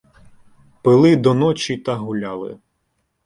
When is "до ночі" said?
1.15-1.77